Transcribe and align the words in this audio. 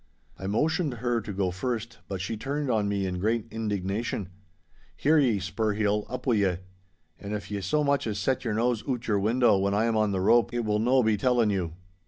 I 0.39 0.47
motioned 0.47 0.95
her 0.95 1.21
to 1.21 1.31
go 1.31 1.51
first, 1.51 1.99
but 2.07 2.21
she 2.21 2.35
turned 2.35 2.71
on 2.71 2.87
me 2.89 3.05
in 3.05 3.19
great 3.19 3.45
indignation. 3.51 4.29
'Hear 4.97 5.19
ye, 5.19 5.37
Spurheel, 5.37 6.07
up 6.09 6.25
wi' 6.25 6.35
ye! 6.37 6.57
And 7.19 7.35
if 7.35 7.51
ye 7.51 7.61
so 7.61 7.83
much 7.83 8.07
as 8.07 8.17
set 8.17 8.43
your 8.43 8.55
nose 8.55 8.83
oot 8.89 9.05
o' 9.05 9.11
your 9.11 9.19
window 9.19 9.59
when 9.59 9.75
I 9.75 9.85
am 9.85 9.95
on 9.95 10.09
the 10.09 10.19
rope, 10.19 10.55
it 10.55 10.65
will 10.65 10.79
no 10.79 11.03
be 11.03 11.17
telling 11.17 11.51
you. 11.51 11.73